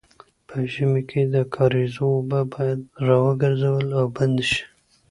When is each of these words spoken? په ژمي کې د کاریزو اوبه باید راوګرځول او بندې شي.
په 0.47 0.57
ژمي 0.71 1.01
کې 1.09 1.21
د 1.33 1.35
کاریزو 1.55 2.03
اوبه 2.15 2.39
باید 2.53 2.79
راوګرځول 3.07 3.85
او 3.99 4.05
بندې 4.15 4.45
شي. 4.51 4.63